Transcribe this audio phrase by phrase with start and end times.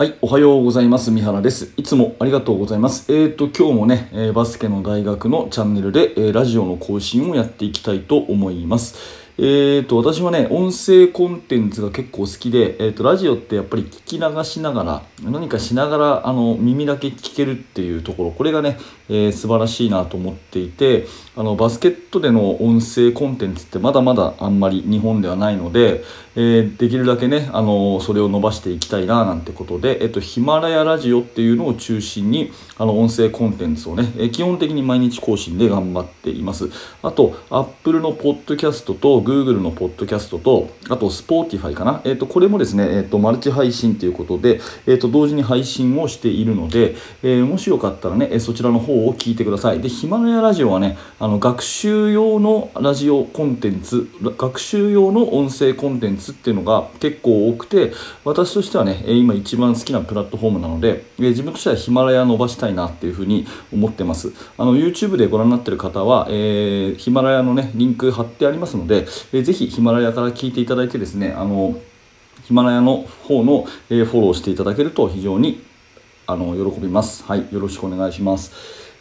[0.00, 1.10] はい、おはようございます。
[1.10, 1.72] 三原です。
[1.76, 3.12] いつもありがとうございます。
[3.12, 8.94] えっ、ー、と、今日もね、えバスケの大学のチャンネルで、えラジオの更新をやっていきたいと思います。
[9.40, 18.78] えーと、私はね、音声コンテンツが結構好きで、えーと、ラジオってやっぱり聞き流しながら、何かしながらあの耳だけ聞けるっていうところ、これがね、
[19.08, 26.02] えー、素晴らしいなと思っていて、あのバスケットでの音声コンテンツってまだまだあんまり日本ではないので、
[26.34, 36.70] えー、できるだけね、あのそれを伸ばしていきたいななんてことで、えーと、ヒマラヤラジオっていうのを中心に、あの音声コンテンツをね、えー、基本的に毎日更新で頑張っています。
[37.02, 42.00] あと、Apple のポッドキャストと Google のポッドキャストと、あと Spotify かな？
[42.04, 49.80] えっ、ー、と、これもですね、えっ、ー、と、マルチ配信ということで、えっ、と、同時に配信をしているので、えもしよかったらね、そちらの方を聞いてください。
[49.80, 57.92] で、ヒマラヤラジオはね、あの、学習用のラジオコンテンツ、学習用の音声コンテンツっていうのが結構多くて、
[58.24, 64.32] 私としてはね、今一番好きなプラットフォームなので、自分としてはヒマラヤ伸ばしたいなっていうふうに思ってます。
[64.56, 71.78] あの、YouTube でご覧になってる方は、えー、ヒマラヤのね、リンク貼ってありますので、えー、ぜひヒマラヤから聞いていただいてですねあの
[72.44, 75.62] ヒマラヤの方の、えフォローしていただけると非常に
[76.26, 77.24] あの喜びます。
[77.24, 78.52] はい、よろしくお願いします。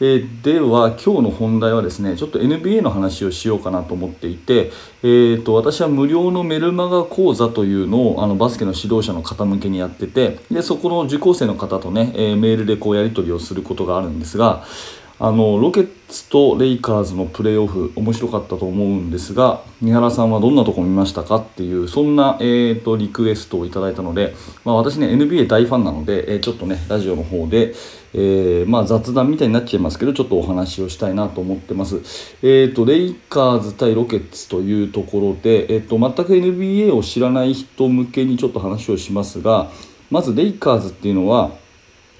[0.00, 14.64] えー、では今日の本題はですねちょっと NBA の話をしようかなと思っていて、えーと、私は無料のメルマガ講座というのをあのバスケの指導者の方向けにやっててでそこの受講生の方とね、えー、メールでこうやり取りをすることがあるんですが
[15.24, 24.34] あのロケッツとレイカーズのプレーオフ面白かったと思うんですが三原さんはどんなとこ見ましたかっていうそんな、えーと、リクエストをいただいたので、
[24.66, 27.72] まあ、私ね NBA 大ファンなので、えー、ちょっとねラジオの方で、
[28.12, 32.02] えー、まあ、雑談みたいになっちゃいますけどちょっとお話をしたいなと思ってます、
[32.42, 39.70] えーと、レイカーズ対ロケッツというところで、えーと、と全く NBA を知らない人向けにちょっと話をしますが
[40.10, 41.63] まずレイカーズっていうのは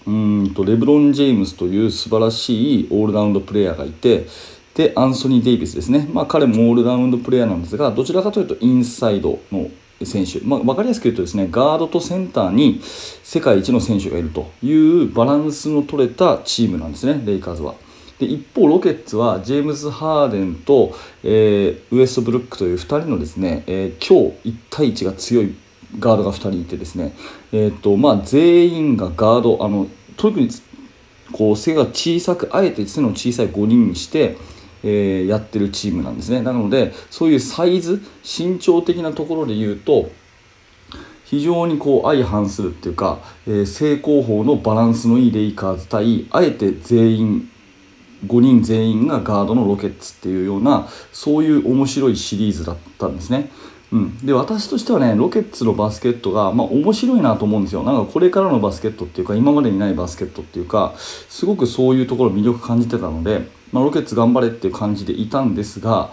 [0.06, 4.26] うんとレブロン・ジェームスという素晴らしいオールラウンドプレーヤーがいて
[4.74, 9.70] でアンソニー・デイビスですね、まあ、彼もオールラウンドプレーヤーなんですがどちらかというとインサイドの
[10.02, 17.74] 選手、まあ、分かりやすく言うとですねガードとセンターに世界一の選手がいるというバランスの取れたチームなんですねレイカーズは。
[18.18, 20.94] で一方、ロケッツはジェームズ・ハーデンと、
[21.24, 25.52] えー、ウエストブルックという2人のですね、えー、今日1対1が強い
[25.98, 27.12] ガードが2人いてですね、
[27.52, 30.48] えーとまあ、全員がガードあの特に
[31.32, 34.36] こう背が小さくあえて背の小さい5人にして、
[34.82, 40.10] えー、やってるチームなんですねなのでそういうサイズ身長的なところで言うと
[41.24, 47.50] 非常にこう相反するっていうか、えー、正攻法のバランスのいいレイカーズ対あえて全員
[48.26, 53.50] 5人全員がガードのロケッツっていうようなそういう面白いシリーズだったんですね。
[53.94, 57.84] うん、で私としてはねロケッツのバスケットが、まあ、面白いなと思うんですよ。
[57.84, 66.10] なんかこれからのバスケットっていうか今までにないバスケットっていうかすごくそういうところ魅力感じてたので、まあ、ロケッツ頑張れっていう感じでいたんですが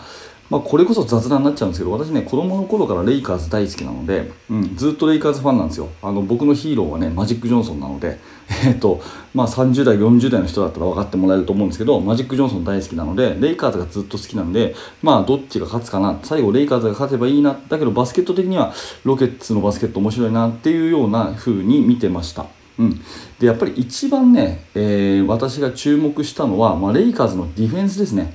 [0.51, 5.87] まあ、これこそ雑談になっちゃうんですけど私ね子供の頃からレイカーズ大好きなので、うん、ずっとレイカーズファンなんですよ。
[6.01, 8.19] あの僕のヒーローはねマジック・ジョンソンなので、
[8.63, 9.01] えーと
[9.33, 18.73] まあ、30代40代の人だったら分かってもらえると思うんですけどマジック・ジョンソン大好きなのでレイカーズがずっと好きなんでまあどっちが勝つかな最後レイカーズが勝てばいいなだけどバスケット的には
[19.05, 22.45] ロケッツのバスケット面白いなっていうような風に見てました。
[22.79, 23.01] うん、
[23.39, 28.33] でやっぱり一番ね、えー、私が注目したのは、まあ、レイカーズのディフェンスですね。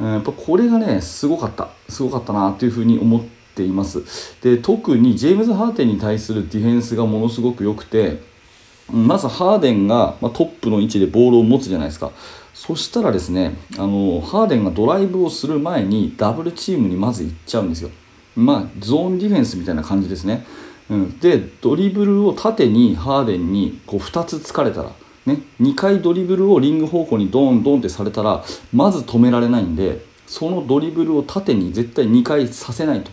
[0.00, 3.22] やっぱこれがねすごかったすごかったなというふうに思っ
[3.54, 4.02] ています
[4.42, 8.20] で特にジェームズ・ハーデンに対するディフェンスがものすごく良くて
[8.92, 12.10] まずハーデンがトップの位置でボールを持つじゃないですか。
[12.52, 17.90] そしたらですねあのハーデンがドライブをする前にダブルチームにまず行っちゃうんですよ。
[18.36, 20.44] まあゾーンディフェンスみたいな感じですね、
[20.90, 24.90] うん、でドリブルを縦にハーデンにこう2つ疲れたら
[25.26, 33.10] ね、2回ドリブルをリング方向にドンドンってされたらまず止められないんでそのドリブルを縦に絶対2回させないと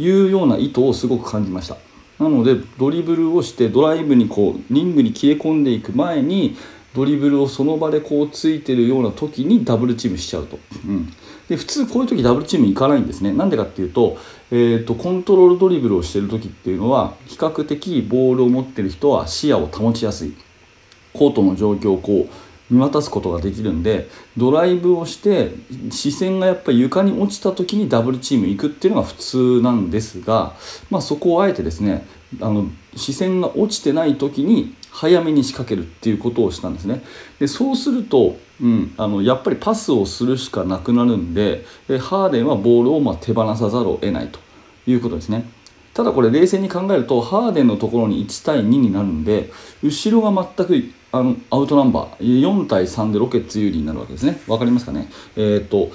[0.00, 1.76] いうような意図をすごく感じました。
[2.18, 6.56] なのでドリブルをしてドライブにこうリングに切れ込んでいく前に
[6.94, 11.12] ドリブルをその場でこうついてるような時にダブルチームしちゃうと、うん、
[11.48, 13.32] で普通こういう時ダブルチームいかないんですね。
[13.32, 14.16] なんでかっていうと,、
[14.50, 20.34] えーと、コントロールドリブルをしてる時っていうのは比較的ボールを持ってる人は視野を保ちやすい。
[21.12, 25.52] コートの状況をこう見渡すことができるんでドライブをして
[25.90, 30.54] 視線がやっぱり床に落ちた時にダブルチーム行くっていうのが普通なんですが、
[30.90, 32.06] まあ、そこをあえてですね
[32.40, 37.02] あの視線が落ちてない時に早めに仕掛けるっていうことをしたんですね。
[37.38, 41.64] でそうすると、うん、あのやっぱりパスをするしかなくなるんで
[42.00, 44.40] ハーデンはボールをま手放さざるを得ないと
[44.86, 45.44] いうことですね。
[45.98, 49.50] ただこれ冷静に考えるとハーデンのところに1対2になるんで
[49.82, 54.40] 後ろが全くあのアウトナンバー4対3でロケッツ有利になるわけですね。
[54.46, 55.08] 分かりますかね？
[55.34, 55.90] えっ、と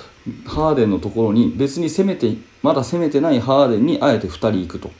[0.45, 4.91] ハーデンのところに別に攻めてまだ攻めてないハーデンにあえて2人行くと。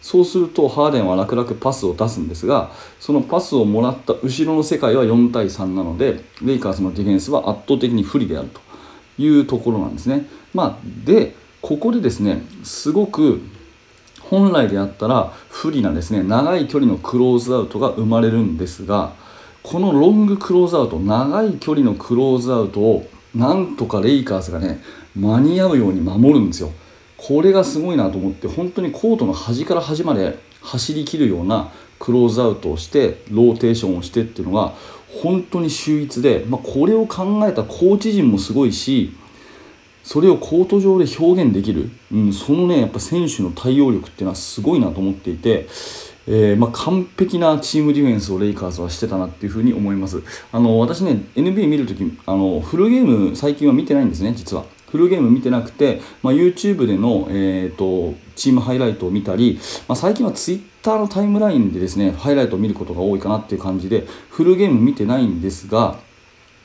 [0.00, 2.70] そうするとハーデンは楽々パスを出すんですが
[3.00, 8.60] そのパスをもらった後ろの世界は4対3なのでレイカーズのディフェンスは圧倒的に不利であると
[9.20, 10.26] いうところなんですね。
[10.54, 13.40] まあ、でここでですねすごく
[14.30, 19.12] 本来であったら不利なですね長い距離のクローズアウトが生まれるんですが
[19.62, 24.80] このロングクローズアウト長い距離のクローズアウトをなんとかレイカーズがね
[25.14, 26.70] 間に合うように守るんですよ。
[27.16, 34.74] これがすごいなと思って本当にコートの端から端まで走りきるようなクローズアウトをしてローテーションをしてっていうのが
[35.22, 39.12] 本当に秀逸で、まあ、これを考えたコーチ陣もすごいし
[40.06, 45.66] それをコート上で表現できる、うん、そのねやっぱ選手の対応力っていうのはすごいなと思っていて、
[46.28, 50.22] えー、まあ、完璧なチームディフェンスをレイカーズはしてたなっていうふうに思います。
[50.52, 54.64] あの私ね NBA 見るときあのフルゲーム最近は見てないんですね実は。
[54.88, 59.58] フルゲーム見てなくて、まあ、YouTube での、えーと、チームハイライトを見たり、
[59.88, 65.98] まあ、最近は Twitter のタイムラインでですねハイライトを見ることが多いかなっていう感じでフルゲーム見てないんですが、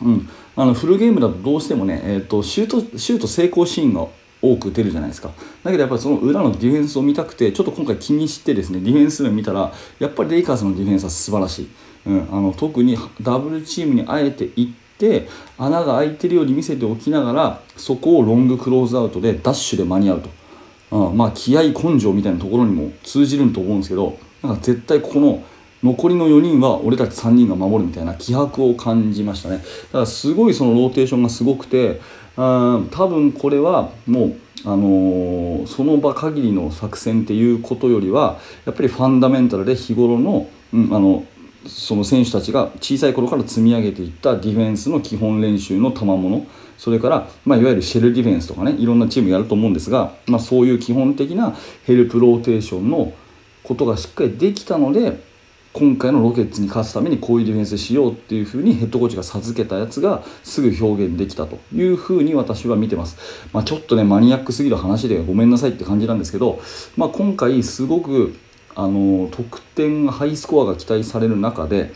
[0.01, 4.07] うん、あのフルゲームだとどうしてもね、えーと、シュートシュート成功シーンが
[4.42, 5.31] 多く出るじゃないですか。
[5.63, 11.69] だけどやっぱりその裏のディフェンスを見たくてちょっと今回気にしてですねディフェンス面見たらやっぱりレイカーズのディフェンスは素晴らしい、
[12.07, 20.21] うん、あの特にダブルチームにあえて行って穴が開いてるように見せておきながらそこをロングクローズアウトでダッシュで間に合う
[20.89, 25.44] と、うん、まあ気合根性みたいなところにも通じると思うんですけどなんか絶対ここの
[25.83, 29.57] 残りの4人は俺たち3人が守るみたいな気迫を感じましたね。
[29.57, 32.01] だからすごいそのローテーションがすごくて
[32.38, 41.25] あ多分これはもうあのー、その場限りの作戦っていうことよりはやっぱりファンダメンタルで日頃の,、うん、あの
[41.66, 46.45] その選手たちが小さい頃から積み上げていったディフェンスの基本練習の賜物。
[46.77, 51.56] それから、まあ、いわゆる shell defense とかねいろんなチームやると思うんですが、まあ、そういう基本的な
[51.86, 53.13] help rotation の
[53.62, 55.24] ことがしっかりできたので
[55.73, 66.59] 今回のロケッツに勝つためにこういうディフェンスしようっていうふうにヘッドコーチが授けたやつがすぐ表現できたというふうに私は見てます、まあ、ちょっとねマニアックすぎる話でごめんなさいって感じなんですけど、
[66.97, 68.35] まあ、今回すごく
[68.75, 71.94] あの得点ハイスコアが期待される中で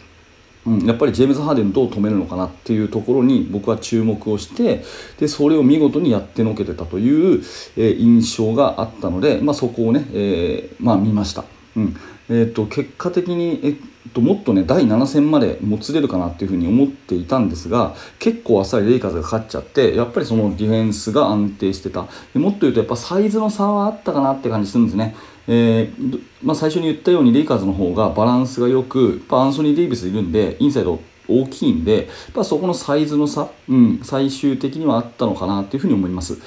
[0.65, 4.83] うん、やっぱりジェームズ・ハーデンどう止めるのかなっていうところに僕は注目をして
[5.19, 7.43] でそれを見事にやってのけてたという、
[7.77, 11.45] えー、印象があったので、まあ、そこをね、えー、まあ、見ました。
[11.77, 11.95] うん
[12.29, 13.75] えーと、結果的に、えっ
[14.13, 25.15] と、もっとね第7戦までもつれるかなっていうふうに思っていたんですが結構あっさりレイカーズが勝っちゃってやっぱりそのディフェンスが安定してたもっと言うとやっぱサイズの差はあったかなって感じするんですね。
[25.47, 36.37] えーまあ、最初に言ったようにレイカーズの方がバランスがよくアンソニー・デイビスいるんでインサイド大きいんで、やっそこのサイズの差、うん、最終的にはあったのかなというふうに思います。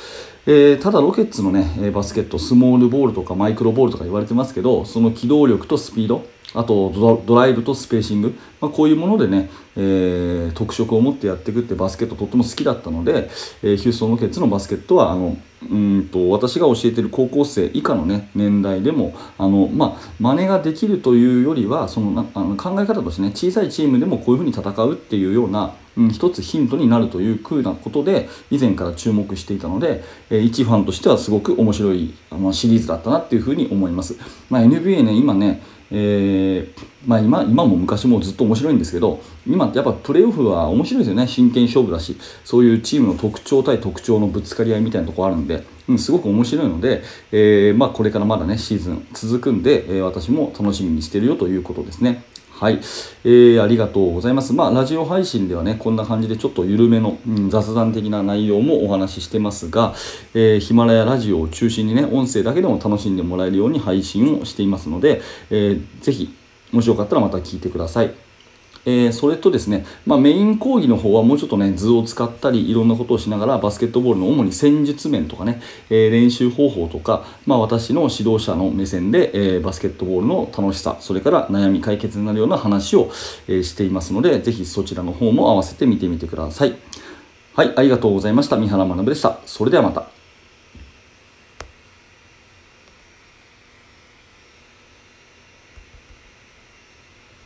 [0.50, 6.24] えー、ただロケッツのねバスケットスモールボールとかマイクロボールとか言われてますけどその機動力とスピード
[6.54, 13.28] あとドライブとスペーシング、まあ、こういうものでね、えー、特色を持ってやっていくってバスケットとっても好きだったので、
[13.62, 34.16] えー、ヒューストン・ロケッツのバスケットはあのうんと私が教えている高校生以下の、ね、年代でもあの、まあ、真似ができるというよりはそのあの考え方としてね小さいチームでもこういうふうに戦うっていうような、うん、一つヒントになるというふうなことで以前から注目していたので、えー、一ファンとしてはすごく面白い、まあ、シリーズだったなっていうふうに思います。
[34.48, 47.02] まあ、NBA ね今ねえー、まあ今、今も昔もずっと面白いんですけど今ってやっぱプレーオフは面白いですよね真剣勝負だしそういうチームの特徴対特徴のぶつかり合いみたいなところあるんで、うん、すごく面白いので、
[47.32, 52.24] えー、まあ、これからまだねシーズン続くんで、えー、私も楽しみにしてるよということですね。
[52.60, 52.80] はい、
[53.22, 54.52] えー、ありがとうございます。
[54.52, 59.94] まあ、ラジオ配信ではね、こんな感じでちょっと緩めの、うん、雑談的な内容もお話ししてますが、
[60.34, 66.34] えー、ヒマラヤラジオを中心にね、音声だけでも楽しんでもらえるように配信をしていますので、えー、ぜひ、
[66.72, 68.27] もしよかったらまた聞いてください。
[68.84, 83.10] えー、それとですね、まあ、メイン講義の方はもうちょっとね図を使ったりいろんなことをしながらバスケットボールの主に戦術面とかね、えー、練習方法とか、まあ、私の指導者の目線で、えー、バスケットボールの楽しさそれから悩み解決になるような話を、
[83.48, 86.76] えしていますのでぜひそちらの方も合わせて見てみてください。
[87.54, 88.56] はいありがとうございました。
[88.56, 89.38] 三原学でした。
[89.46, 90.17] それではまた。